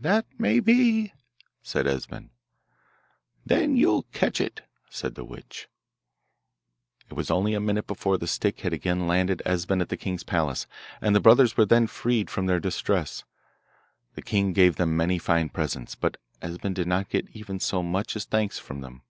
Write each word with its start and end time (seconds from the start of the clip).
'That 0.00 0.26
may 0.40 0.58
be,' 0.58 1.12
said 1.62 1.86
Esben. 1.86 2.30
'Then 3.46 3.76
you'll 3.76 4.02
catch 4.12 4.40
it,' 4.40 4.62
said 4.90 5.14
the 5.14 5.22
witch. 5.24 5.68
It 7.08 7.14
was 7.14 7.30
only 7.30 7.54
a 7.54 7.60
minute 7.60 7.86
before 7.86 8.18
the 8.18 8.26
stick 8.26 8.62
had 8.62 8.72
again 8.72 9.06
landed 9.06 9.40
Esben 9.46 9.80
at 9.80 9.88
the 9.88 9.96
king's 9.96 10.24
palace, 10.24 10.66
and 11.00 11.14
the 11.14 11.20
brothers 11.20 11.56
were 11.56 11.64
then 11.64 11.86
freed 11.86 12.28
from 12.28 12.46
their 12.46 12.58
distress. 12.58 13.22
The 14.16 14.22
king 14.22 14.52
gave 14.52 14.74
them 14.74 14.96
many 14.96 15.16
fine 15.16 15.48
presents, 15.48 15.94
but 15.94 16.16
Esben 16.42 16.74
did 16.74 16.88
not 16.88 17.08
get 17.08 17.28
even 17.32 17.60
so 17.60 17.80
much 17.80 18.16
as 18.16 18.24
thanks 18.24 18.58
from 18.58 18.80
them. 18.80 19.02